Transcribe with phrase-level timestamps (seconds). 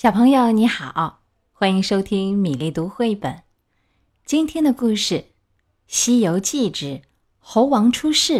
[0.00, 3.42] 小朋友你好，欢迎收听米粒读绘本。
[4.24, 5.14] 今天的故事
[5.88, 7.02] 《西游记之
[7.40, 8.32] 猴王出世》，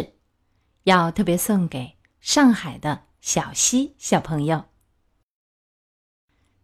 [0.83, 4.67] 要特别送给上海的小溪小朋友。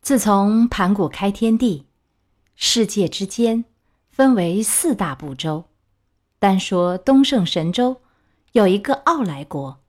[0.01, 1.87] 自从盘古开天地，
[2.55, 3.65] 世界之间
[4.09, 5.65] 分为四大部洲。
[6.39, 7.99] 单说东胜神州，
[8.53, 9.83] 有一个傲来国，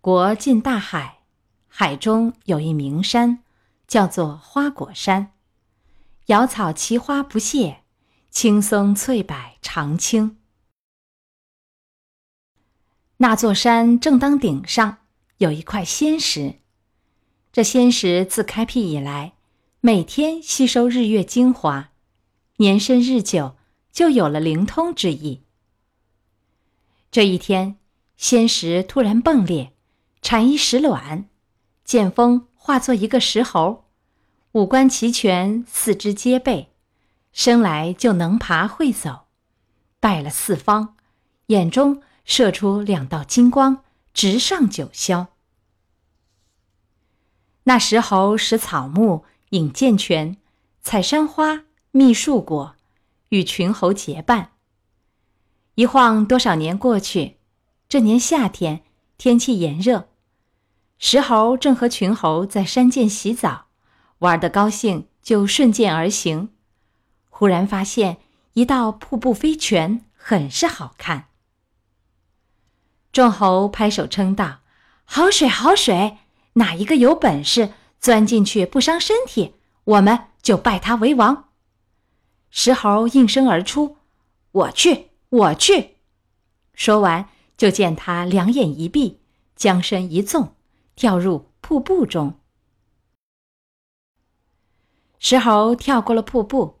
[0.00, 1.22] 国近大海，
[1.66, 3.42] 海中有一名山。
[3.86, 5.32] 叫做花果山，
[6.26, 7.82] 瑶草奇花不谢，
[8.30, 10.38] 青松翠柏常青。
[13.18, 14.98] 那座山正当顶上
[15.38, 16.56] 有一块仙石，
[17.52, 19.34] 这仙石自开辟以来，
[19.80, 21.90] 每天吸收日月精华，
[22.56, 23.56] 年深日久，
[23.92, 25.44] 就有了灵通之意。
[27.10, 27.78] 这一天，
[28.16, 29.72] 仙石突然迸裂，
[30.20, 31.28] 产一石卵，
[31.84, 32.48] 见风。
[32.66, 33.84] 化作一个石猴，
[34.50, 36.72] 五官齐全，四肢皆备，
[37.30, 39.28] 生来就能爬会走，
[40.00, 40.96] 拜了四方，
[41.46, 45.28] 眼中射出两道金光，直上九霄。
[47.62, 50.36] 那石猴食草木，饮涧泉，
[50.82, 52.74] 采山花，觅树果，
[53.28, 54.50] 与群猴结伴。
[55.76, 57.36] 一晃多少年过去，
[57.88, 58.82] 这年夏天，
[59.16, 60.08] 天气炎热。
[60.98, 63.66] 石猴正和群猴在山涧洗澡，
[64.18, 66.50] 玩得高兴，就顺涧而行。
[67.28, 68.16] 忽然发现
[68.54, 71.26] 一道瀑布飞泉，很是好看。
[73.12, 74.60] 众猴拍手称道
[75.04, 76.18] ：“好水，好水！
[76.54, 81.50] 哪一个有本事钻进去不伤身体，我们就拜他为王。”
[82.50, 83.98] 石猴应声而出
[84.52, 85.96] ：“我去，我去！”
[86.72, 89.20] 说完，就见他两眼一闭，
[89.54, 90.55] 将身一纵。
[90.96, 92.40] 跳入瀑布中，
[95.18, 96.80] 石猴跳过了瀑布，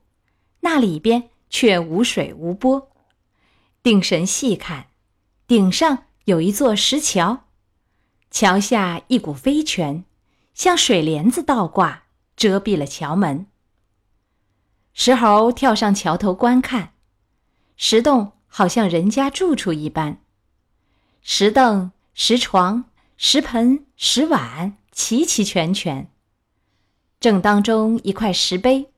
[0.60, 2.90] 那里边却无水无波。
[3.82, 4.88] 定神细看，
[5.46, 7.44] 顶上有一座石桥，
[8.30, 10.06] 桥下一股飞泉，
[10.54, 12.04] 像水帘子倒挂，
[12.34, 13.46] 遮蔽了桥门。
[14.94, 16.94] 石猴跳上桥头观看，
[17.76, 20.22] 石洞好像人家住处一般，
[21.20, 22.86] 石凳、石床。
[23.18, 26.10] 石盆、石碗齐齐全全。
[27.18, 28.92] 正当中一块石碑，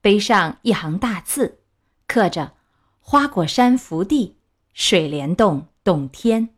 [0.00, 1.60] 碑上一行大字，
[2.06, 2.54] 刻着
[2.98, 4.38] “花果山福地，
[4.72, 6.48] 水帘洞洞天”。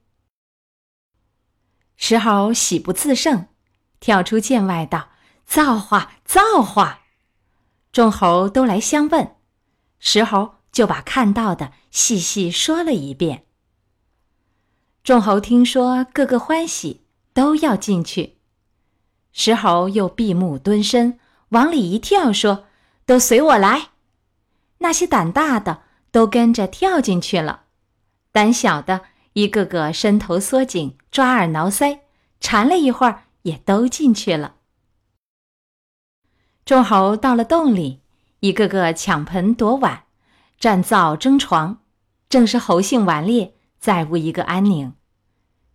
[1.97, 3.49] 石猴喜不自胜，
[3.99, 5.11] 跳出涧外道
[5.45, 7.01] ：“造化，造化！”
[7.91, 9.37] 众猴都来相问，
[9.99, 13.47] 石猴就把看到的细细说了一遍。
[15.03, 17.04] 众猴听说，个个欢喜，
[17.34, 18.39] 都要进去。
[19.33, 21.19] 石猴又闭目蹲身，
[21.50, 22.65] 往里一跳，说
[23.05, 23.89] ：“都随我来。”
[24.78, 27.65] 那些胆大的都跟着跳进去了，
[28.33, 29.03] 胆小的
[29.34, 31.99] 一个个伸头缩颈，抓耳挠腮，
[32.41, 34.55] 缠了一会儿，也都进去了。
[36.65, 38.00] 众猴到了洞里，
[38.41, 40.05] 一个个抢盆夺碗，
[40.59, 41.83] 占灶争床，
[42.28, 43.55] 正是猴性顽劣。
[43.81, 44.94] 再无一个安宁。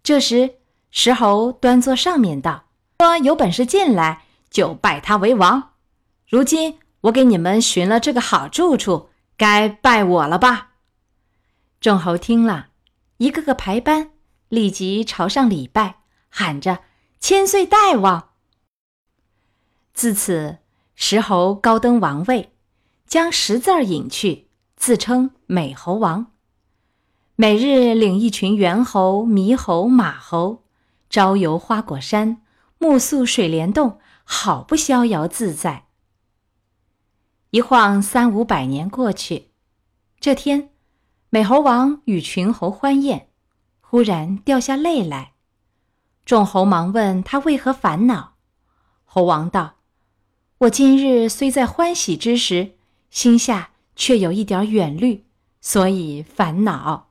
[0.02, 0.56] 这时，
[0.92, 2.66] 石猴端坐上面道
[3.00, 5.74] ：“说有本事进来，就拜他为王。
[6.28, 10.72] 如今我给你们寻了这个好住处，该拜我了吧？”
[11.80, 12.70] 众猴听了，
[13.18, 14.12] 一个个排班，
[14.50, 16.00] 立即朝上礼拜，
[16.30, 16.80] 喊着
[17.22, 18.30] ：“千岁大王！”
[19.94, 20.58] 自此，
[20.96, 22.52] 石猴高登王位，
[23.06, 26.28] 将石字儿隐去，自称美猴王。
[27.36, 30.64] 每日领一群猿猴、猕猴、马猴，
[31.10, 32.44] 朝游花果山，
[32.78, 35.86] 暮宿水帘洞，好不逍遥自在。
[37.50, 39.50] 一晃三五百年过去，
[40.20, 40.70] 这天，
[41.32, 43.30] 美猴王与群猴欢宴，
[43.82, 45.34] 忽然掉下泪来。
[46.26, 48.36] 众猴忙问他为何烦恼。
[49.04, 49.78] 猴王道
[50.60, 52.76] ：“我今日虽在欢喜之时，
[53.10, 55.26] 心下却有一点远虑，
[55.60, 57.10] 所以烦恼。”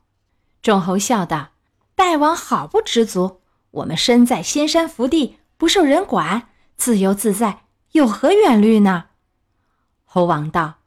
[0.62, 1.48] 众猴笑道
[1.96, 3.40] ：“大王好不知足！
[3.70, 9.06] 我们身在仙山福地，不受人管，自由自在，有何远虑呢？”
[10.04, 10.78] 猴王道：“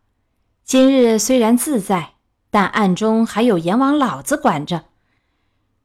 [0.66, 2.14] 今日虽然自在，
[2.50, 4.86] 但暗中还有阎王老子管着，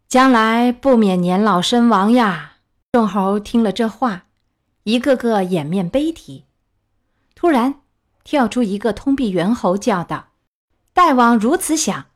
[0.08, 2.54] 将来不免年老身亡呀。”
[2.92, 4.26] 众猴听了这话，
[4.84, 6.44] 一个个掩面悲啼。
[7.34, 7.82] 突然，
[8.24, 10.28] 跳出一个通臂猿猴，叫道
[10.94, 12.06] ：“大王如此想。”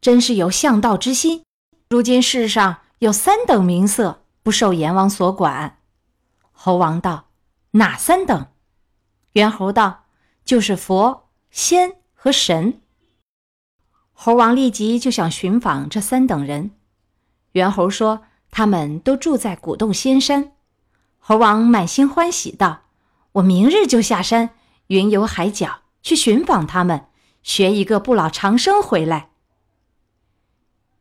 [0.00, 1.42] 真是有向道之心。
[1.88, 5.78] 如今世上有三等名色不受阎王所管。
[6.52, 7.28] 猴王道
[7.72, 8.48] ：“哪三等？”
[9.32, 10.04] 猿猴道
[10.44, 12.80] ：“就是佛、仙和神。”
[14.12, 16.72] 猴王立即就想寻访这三等人。
[17.52, 20.52] 猿猴说：“他们都住在古洞仙山。”
[21.20, 22.82] 猴王满心欢喜道
[23.32, 24.50] ：“我明日就下山，
[24.88, 27.06] 云游海角，去寻访他们，
[27.44, 29.30] 学一个不老长生回来。”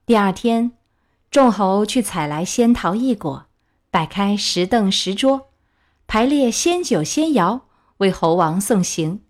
[0.05, 0.76] 第二天，
[1.29, 3.47] 众猴去采来仙桃异果，
[3.91, 5.50] 摆开石凳石桌，
[6.07, 7.62] 排列仙酒仙肴，
[7.97, 9.21] 为猴王送行。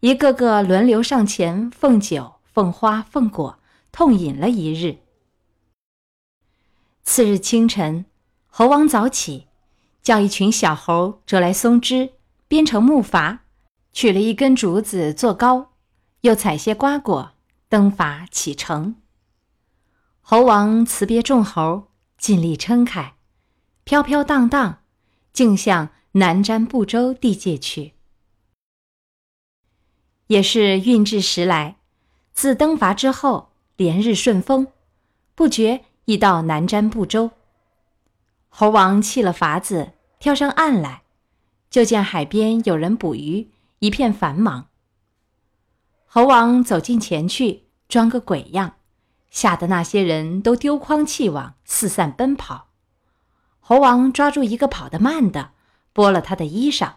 [0.00, 3.58] 一个个轮流上前奉酒、奉花、奉果，
[3.90, 4.98] 痛饮了一日。
[7.04, 8.04] 次日清晨，
[8.48, 9.46] 猴王早起，
[10.02, 12.10] 叫一群小猴折来松枝，
[12.48, 13.38] 编成木筏，
[13.92, 15.68] 取了一根竹子做篙，
[16.22, 17.32] 又采些瓜果，
[17.68, 18.96] 登筏启程。
[20.26, 23.14] 猴王辞别众猴，尽力撑开，
[23.84, 24.78] 飘飘荡荡，
[25.34, 27.92] 径向南瞻部洲地界去。
[30.28, 31.76] 也是运至时来，
[32.32, 34.68] 自登筏之后，连日顺风，
[35.34, 35.84] 不觉。
[36.06, 37.30] 已到南瞻部洲，
[38.50, 41.02] 猴王弃了筏子，跳上岸来，
[41.70, 44.68] 就见海边有人捕鱼，一片繁忙。
[46.04, 48.76] 猴王走近前去，装个鬼样，
[49.34, 52.68] 吓得那些人都丢筐弃网，四散奔跑。
[53.58, 55.50] 猴王抓住一个跑得慢的，
[55.92, 56.92] 剥了他的衣裳，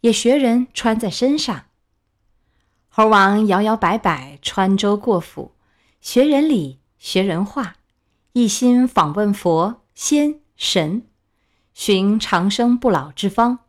[0.00, 1.66] 也学人穿在身上。
[2.88, 5.52] 猴王摇摇摆摆穿舟过府，
[6.00, 7.76] 学人礼，学人话。
[8.32, 11.06] 一心访问佛仙神，
[11.74, 13.60] 寻长生不老之方。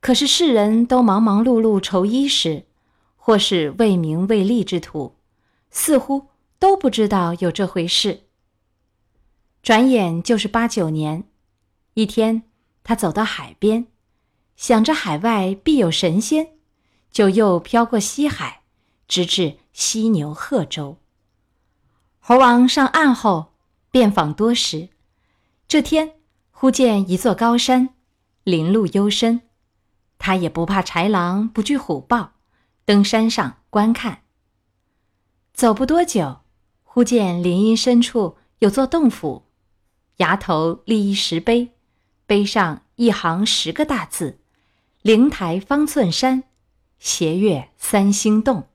[0.00, 2.66] 可是世人都忙忙碌碌筹衣食，
[3.16, 5.16] 或是为名为利之徒，
[5.70, 6.26] 似乎
[6.58, 8.24] 都不知道有这回事。
[9.62, 11.24] 转眼就是八九年，
[11.94, 12.42] 一天，
[12.84, 13.86] 他走到海边，
[14.56, 16.54] 想着海外必有神仙，
[17.10, 18.62] 就又飘过西海，
[19.06, 20.98] 直至犀牛贺州。
[22.18, 23.54] 猴王上岸后。
[23.90, 24.90] 遍访多时，
[25.66, 26.16] 这天
[26.50, 27.94] 忽见一座高山，
[28.44, 29.40] 林路幽深，
[30.18, 32.32] 他也不怕豺狼，不惧虎豹，
[32.84, 34.24] 登山上观看。
[35.54, 36.40] 走不多久，
[36.90, 39.44] 忽见林荫深处有座洞府，
[40.16, 41.72] 崖头立一石碑，
[42.26, 44.38] 碑上一行十个大字
[45.02, 46.44] ：“灵台方寸山，
[46.98, 48.68] 斜月三星洞。”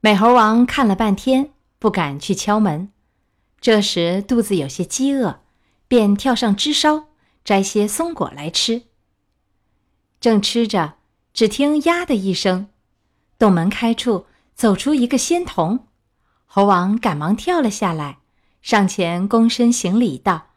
[0.00, 2.92] 美猴王看了半天，不敢去敲门。
[3.60, 5.40] 这时肚子有些饥饿，
[5.88, 7.08] 便跳上枝梢，
[7.44, 8.84] 摘些松果来吃。
[10.20, 10.94] 正吃着，
[11.34, 12.68] 只听“呀”的一声，
[13.40, 15.88] 洞门开处走出一个仙童。
[16.54, 18.18] 猴王赶忙跳了下来，
[18.60, 20.48] 上前躬身行礼道：“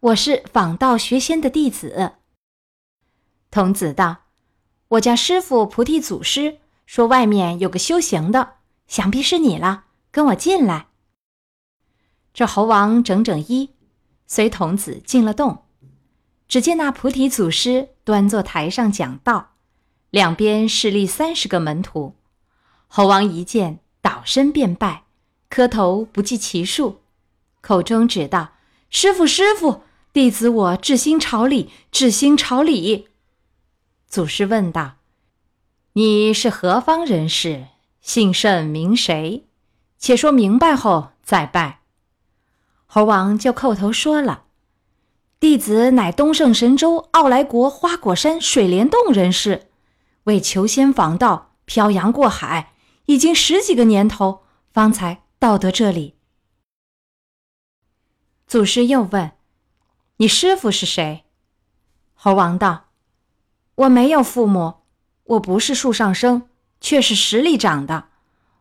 [0.00, 2.16] 我是访道学仙的弟子。”
[3.50, 4.24] 童子道
[4.88, 8.56] ：“我家师傅菩提祖师说，外面有个修行的，
[8.86, 10.88] 想必是你了，跟我进来。”
[12.34, 13.70] 这猴王整整一，
[14.26, 15.64] 随童子进了洞，
[16.46, 19.52] 只见那菩提祖师端坐台上讲道，
[20.10, 22.16] 两边侍立三十个门徒。
[22.86, 25.04] 猴王一见，倒身便拜，
[25.48, 27.00] 磕头不计其数，
[27.60, 28.52] 口中只道
[28.90, 33.08] ：“师傅，师傅，弟子我至心朝礼，至心朝礼。”
[34.08, 34.96] 祖师问道
[35.94, 37.66] ：“你是何方人士？
[38.00, 39.44] 姓甚名谁？
[39.98, 41.80] 且说明白后再拜。”
[42.86, 44.44] 猴王就叩头说了
[45.40, 49.68] ：“弟子乃东胜神州傲来国花果山水帘洞人士，
[50.24, 52.72] 为求仙访道，漂洋过海，
[53.06, 56.16] 已经十几个年头，方才到得这里。”
[58.46, 59.32] 祖师又问
[60.16, 61.24] ：“你师傅是谁？”
[62.14, 62.86] 猴王道
[63.76, 64.82] ：“我没有父母，
[65.24, 66.48] 我不是树上生，
[66.80, 68.08] 却是石里长的。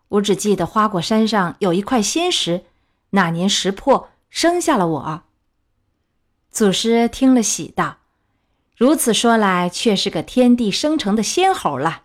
[0.10, 2.66] 我只记得花果山上有一块仙石，
[3.12, 5.24] 那年石破。”生下了我。
[6.52, 8.00] 祖师听了，喜道
[8.76, 12.04] ：“如此说来，却是个天地生成的仙猴了。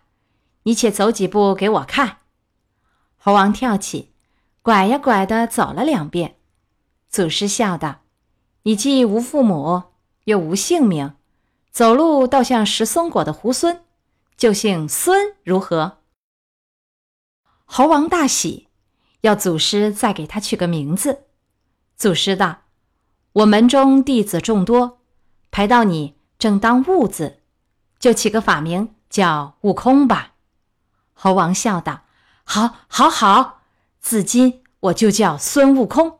[0.63, 2.19] 你且走几步给我看。”
[3.19, 4.12] 猴王跳起，
[4.63, 6.37] 拐呀拐的走了两遍。
[7.09, 7.99] 祖师笑道
[8.63, 9.83] ：“你既无父母，
[10.23, 11.15] 又无姓名，
[11.69, 13.81] 走路倒像食松果的猢狲，
[14.37, 15.97] 就姓孙如何？”
[17.65, 18.69] 猴王大喜，
[19.21, 21.25] 要祖师再给他取个名字。
[21.97, 22.61] 祖师道
[23.43, 25.01] ：“我门中弟子众多，
[25.51, 27.41] 排到你正当悟字，
[27.99, 30.35] 就起个法名叫悟空吧。”
[31.13, 32.03] 猴王笑道
[32.45, 33.62] ：“好，好，好！
[34.03, 36.19] 自今我就叫孙悟空。”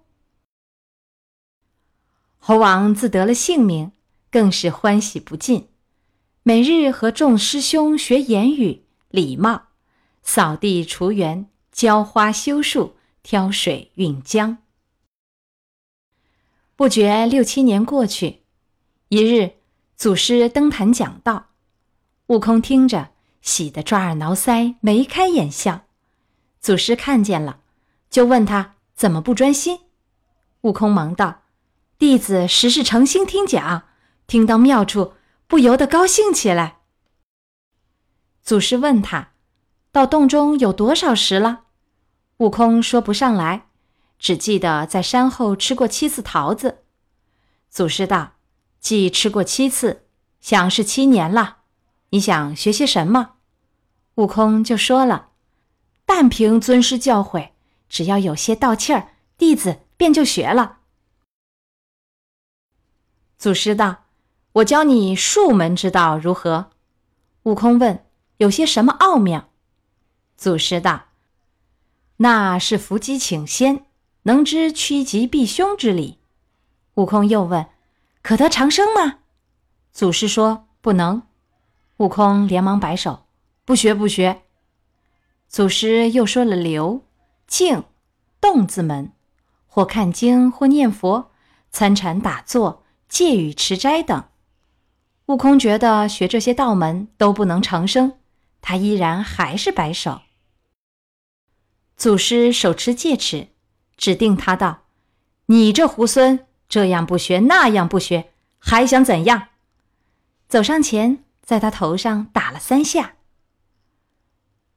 [2.39, 3.91] 猴王自得了姓名，
[4.31, 5.67] 更是欢喜不尽。
[6.41, 9.67] 每日和众师兄学言语礼貌，
[10.23, 14.57] 扫地除园，浇花修树，挑水运浆。
[16.75, 18.41] 不觉六七年过去，
[19.09, 19.57] 一日，
[19.95, 21.51] 祖师登坛讲道，
[22.27, 23.11] 悟空听着，
[23.41, 25.85] 喜得抓耳挠腮，眉开眼笑。
[26.59, 27.61] 祖师看见了，
[28.13, 29.79] 就问他怎么不专心。
[30.61, 31.41] 悟空忙道
[31.97, 33.85] ：“弟子实是诚心听讲，
[34.27, 35.13] 听到妙处，
[35.47, 36.81] 不由得高兴起来。”
[38.43, 39.31] 祖师问他
[39.91, 41.61] ：“到洞中有多少时了？”
[42.37, 43.69] 悟空说不上来。
[44.19, 46.83] 只记得在山后吃过七次桃子。
[47.71, 48.33] 祖师道
[48.79, 50.05] ：“既吃过七次，
[50.39, 51.57] 想是七年了。
[52.11, 53.37] 你想学些什么？”
[54.15, 55.29] 悟空就说了
[56.05, 57.52] ：“但凭尊师教诲，
[57.93, 60.79] 只要有些道气儿，弟子便就学了。”
[63.37, 64.05] 祖师道
[64.53, 66.71] ：“我教你术门之道如何？”
[67.43, 68.03] 悟空问
[68.37, 69.49] ：“有些什么奥妙？”
[70.35, 71.09] 祖师道
[72.17, 73.85] ：“那是伏击请仙。”
[74.25, 76.17] 能知趋吉避凶之理，
[76.93, 77.65] 悟空又问
[78.23, 79.19] ：“可得长生吗？”
[79.91, 81.23] 祖师说：“不能。”
[81.99, 83.25] 悟空连忙摆手
[83.65, 84.43] ：“不学，不学。”
[85.49, 87.03] 祖师又说了留、
[87.53, 87.83] 静、
[88.41, 89.11] 动字门，
[89.67, 91.29] 或看经，或念佛，
[91.69, 94.23] 参禅打坐、戒语持斋等。
[95.27, 98.13] 悟空觉得学这些道门都不能长生，
[98.59, 100.21] 他依然还是摆手。
[101.95, 103.49] 祖师手持戒尺。
[103.95, 104.85] 指定他道
[105.45, 109.49] ：“你这猢狲，这样不学，那样不学，还想怎样？”
[110.49, 113.13] 走上前，在他头上打了三下。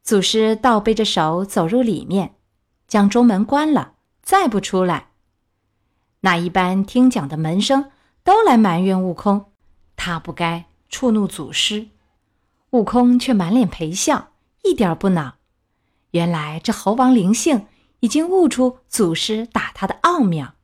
[0.02, 2.35] 祖师倒背着手走入里面，
[2.86, 5.08] 将中门关了，再不出来。
[6.20, 7.90] 那一班听讲的门生
[8.22, 9.52] 都来埋怨悟空，
[9.96, 11.88] 他不该触怒祖师，
[12.70, 15.36] 悟空却满脸陪笑，一点不恼。
[16.10, 17.66] 原来这猴王灵性。
[18.00, 20.54] 已经悟出祖师打他的奥妙。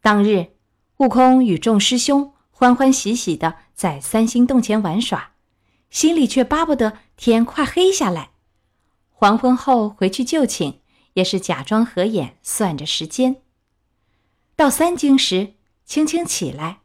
[0.00, 0.52] 当日，
[0.98, 5.32] 悟空与众师兄欢欢喜喜的在三星洞前玩耍，
[5.90, 8.30] 心里却巴不得天快黑下来。
[9.24, 10.80] 黄昏后回去就寝，
[11.14, 13.36] 也是假装合眼算着时间。
[14.54, 15.54] 到三更时，
[15.86, 16.80] 轻轻起来，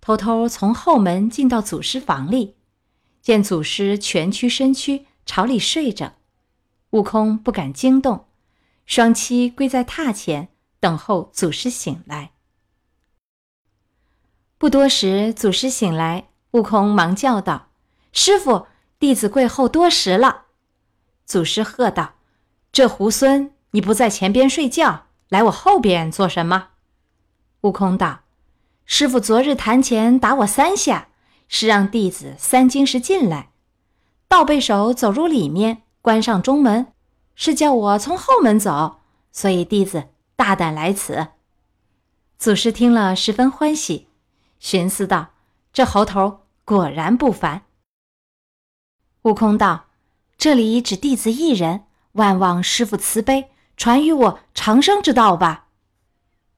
[0.00, 2.56] 偷偷从后门进到祖师房里，
[3.22, 6.14] 见祖师蜷曲身躯朝里睡着。
[6.90, 8.26] 悟空不敢惊动，
[8.84, 10.48] 双膝跪在榻前
[10.80, 12.32] 等候祖师醒来。
[14.58, 17.68] 不多时，祖师醒来，悟空忙叫道
[18.12, 18.66] ：“师傅，
[18.98, 20.40] 弟子跪候多时了。”
[21.24, 22.14] 祖师喝道
[22.72, 26.68] ：“这猢狲，你不在前边睡觉，来我后边做什么？”
[27.62, 28.20] 悟空道
[28.86, 31.08] ：“师傅昨日坛前打我三下，
[31.48, 33.50] 是让弟子三更时进来，
[34.28, 36.92] 倒背手走入里面。”关上中门，
[37.34, 39.00] 是叫我从后门走，
[39.32, 41.28] 所以弟子大胆来此。
[42.36, 44.08] 祖师听了十分欢喜，
[44.58, 45.28] 寻思道
[45.72, 47.62] ：“这猴头果然不凡。”
[49.24, 49.86] 悟空道
[50.36, 55.68] ：“这里只弟子一人，万望师傅慈悲，传与我长生之道吧。”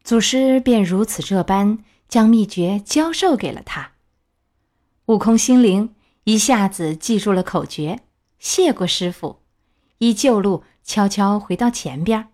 [0.03, 3.93] 祖师便如此这般将秘诀教授给了他。
[5.07, 8.01] 悟空心灵一下子记住了口诀。
[8.39, 9.41] 谢过师傅，
[9.99, 12.29] 依旧路悄悄回到前边。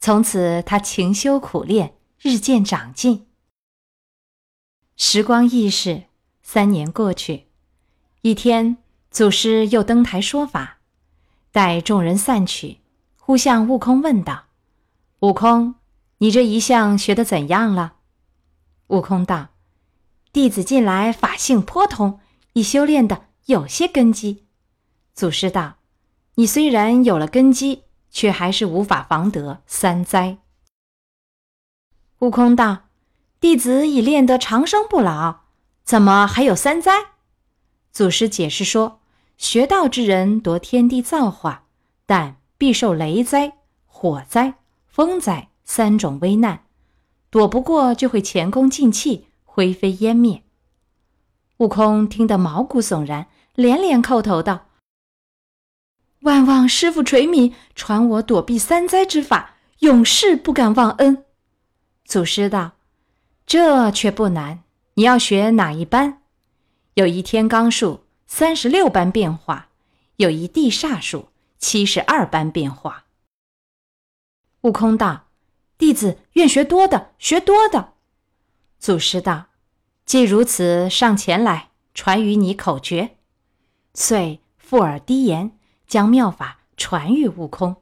[0.00, 3.26] 从此他勤修苦练，日渐长进。
[4.96, 6.04] 时光易逝，
[6.42, 7.46] 三年过去，
[8.20, 8.76] 一天，
[9.14, 10.78] 祖师又登台说法，
[11.52, 12.78] 待众人散去，
[13.16, 14.46] 忽向悟空问道
[15.22, 15.76] ：“悟空，
[16.18, 17.94] 你这一向学得怎样了？”
[18.88, 19.50] 悟空道
[20.34, 22.18] ：“弟子近来法性颇通，
[22.54, 24.46] 已修炼的有些根基。”
[25.14, 25.76] 祖师道
[26.34, 30.38] ：“你虽然有了根基，却还是无法防得三灾。”
[32.18, 32.86] 悟空道
[33.38, 35.42] ：“弟子已练得长生不老，
[35.84, 36.90] 怎么还有三灾？”
[37.94, 38.98] 祖师解释说
[39.36, 41.64] ：“学道之人夺天地造化，
[42.06, 44.54] 但必受雷灾、火灾、
[44.86, 46.64] 风灾三种危难，
[47.30, 50.42] 躲不过就会前功尽弃，灰飞烟灭。”
[51.58, 54.66] 悟空听得毛骨悚然，连连叩头道。
[56.20, 61.24] 万望师傅垂悯，传我躲避三灾之法，永世不敢忘恩。
[62.04, 62.72] 祖师道
[63.46, 64.64] ：“这却不难，
[64.94, 66.22] 你要学哪一般？
[66.94, 68.03] 有一天罡术，
[68.36, 69.68] 三十六般变化；
[70.16, 73.04] 有一地煞术，七十二般变化。”
[74.62, 75.28] 悟空道
[75.78, 77.92] ：“弟子愿学多的，学多的。”
[78.80, 79.50] 祖师道
[80.04, 83.18] ：“既如此，上前来传与你口诀。”
[83.94, 87.76] 遂附耳低言，将妙法传与悟空。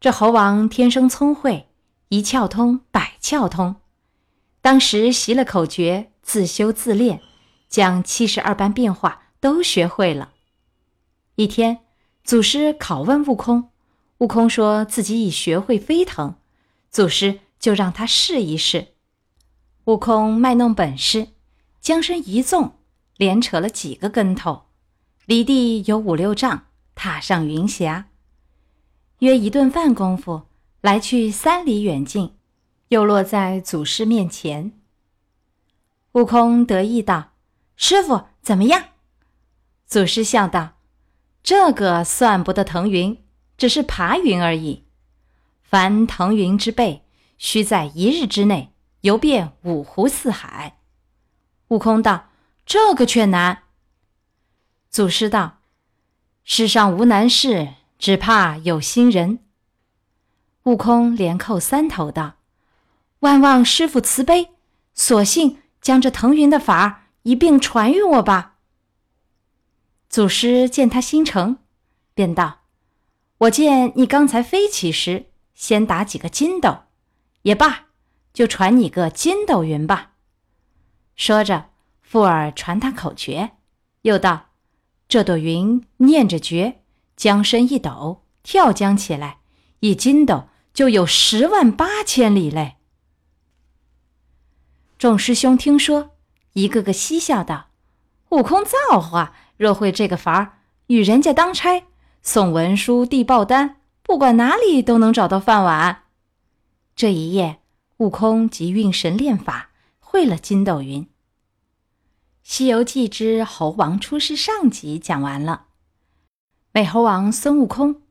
[0.00, 1.68] 这猴王天生聪慧，
[2.08, 3.76] 一窍通百窍通。
[4.62, 7.20] 当时习了口诀，自修自练，
[7.68, 10.32] 将七十二般变化都学会了。
[11.36, 11.80] 一天，
[12.24, 13.70] 祖师拷问悟空，
[14.18, 16.36] 悟空说自己已学会飞腾，
[16.90, 18.88] 祖师就让他试一试。
[19.84, 21.28] 悟空卖弄本事，
[21.80, 22.74] 将身一纵，
[23.16, 24.64] 连扯了几个跟头，
[25.26, 28.08] 离地有五六丈，踏上云霞。
[29.20, 30.42] 约一顿饭功夫，
[30.80, 32.34] 来去三里远近。
[32.88, 34.72] 又落在祖师面前。
[36.12, 37.32] 悟空得意道
[37.78, 38.84] ：“师傅怎么样？”
[39.86, 40.74] 祖师笑道
[41.42, 43.24] ：“这个算不得腾云，
[43.56, 44.84] 只是爬云而已。
[45.62, 47.06] 凡腾云之辈，
[47.38, 50.78] 须在一日之内游遍五湖四海。”
[51.68, 52.28] 悟空道
[52.66, 53.62] ：“这个却难。”
[54.90, 55.60] 祖师道
[56.44, 59.38] ：“世上无难事，只怕有心人。”
[60.64, 62.34] 悟空连叩三头道。
[63.20, 64.50] 万望师傅慈悲，
[64.94, 68.56] 索性将这腾云的法儿一并传与我吧。
[70.08, 71.58] 祖师见他心诚，
[72.14, 72.60] 便道
[73.36, 76.84] ：“我见你刚才飞起时，先打几个筋斗，
[77.42, 77.88] 也罢，
[78.32, 80.12] 就传你个筋斗云吧。”
[81.16, 81.68] 说着，
[82.00, 83.50] 附耳传他口诀，
[84.02, 84.52] 又道
[85.06, 86.80] ：“这朵云念着诀，
[87.14, 89.40] 将身一抖，跳将起来，
[89.80, 92.76] 一筋斗就有十万八千里嘞。”
[94.96, 96.16] 众师兄听说，
[96.54, 97.68] 一个个嬉笑道
[98.30, 101.84] ：“悟空造化，若会这个法儿，与人家当差，
[102.22, 106.04] 送文书、递报单，不管哪里都能找到饭碗。”
[106.96, 107.60] 这一夜，
[107.98, 111.02] 悟空即运神炼法，会了筋斗云。
[112.42, 115.66] 《西游记之猴王出世》上集讲完了。
[116.72, 118.02] 美猴王孙悟空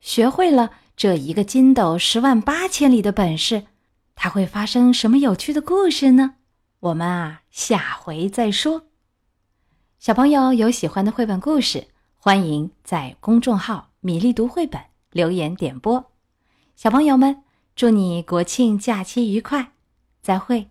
[0.00, 3.66] 学会了这一个筋斗十万八千里的本事。
[4.16, 6.34] 它会发生什么有趣的故事呢？
[6.84, 8.82] 我们啊，下回再说。
[9.98, 14.78] 小朋友有喜欢的绘本故事，欢迎在公众号“米粒读绘本”
[15.10, 16.12] 留言点播。
[16.76, 17.42] 小朋友们，
[17.74, 19.72] 祝你国庆假期愉快，
[20.20, 20.68] 再会。